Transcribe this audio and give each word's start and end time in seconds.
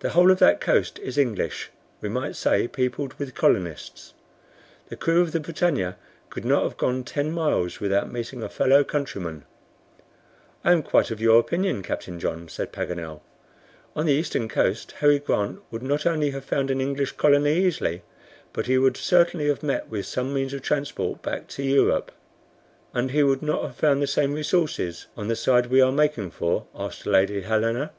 The 0.00 0.10
whole 0.10 0.30
of 0.30 0.38
that 0.40 0.60
coast 0.60 0.98
is 0.98 1.16
English, 1.16 1.70
we 2.02 2.10
might 2.10 2.36
say, 2.36 2.68
peopled 2.68 3.14
with 3.14 3.34
colonists. 3.34 4.12
The 4.90 4.96
crew 4.96 5.22
of 5.22 5.32
the 5.32 5.40
BRITANNIA 5.40 5.96
could 6.28 6.44
not 6.44 6.62
have 6.64 6.76
gone 6.76 7.04
ten 7.04 7.32
miles 7.32 7.80
without 7.80 8.12
meeting 8.12 8.42
a 8.42 8.50
fellow 8.50 8.84
countryman." 8.84 9.46
"I 10.62 10.72
am 10.72 10.82
quite 10.82 11.10
of 11.10 11.22
your 11.22 11.40
opinion, 11.40 11.82
Captain 11.82 12.20
John," 12.20 12.50
said 12.50 12.70
Paganel. 12.70 13.22
"On 13.96 14.04
the 14.04 14.12
eastern 14.12 14.46
coast 14.46 14.92
Harry 14.98 15.18
Grant 15.18 15.60
would 15.70 15.82
not 15.82 16.04
only 16.04 16.32
have 16.32 16.44
found 16.44 16.70
an 16.70 16.82
English 16.82 17.12
colony 17.12 17.54
easily, 17.64 18.02
but 18.52 18.66
he 18.66 18.76
would 18.76 18.98
certainly 18.98 19.48
have 19.48 19.62
met 19.62 19.88
with 19.88 20.04
some 20.04 20.34
means 20.34 20.52
of 20.52 20.60
transport 20.60 21.22
back 21.22 21.48
to 21.48 21.62
Europe." 21.62 22.12
"And 22.92 23.10
he 23.12 23.22
would 23.22 23.40
not 23.40 23.62
have 23.62 23.76
found 23.76 24.02
the 24.02 24.06
same 24.06 24.34
resources 24.34 25.06
on 25.16 25.28
the 25.28 25.34
side 25.34 25.68
we 25.68 25.80
are 25.80 25.92
making 25.92 26.30
for?" 26.30 26.66
asked 26.74 27.06
Lady 27.06 27.40
Helena. 27.40 27.92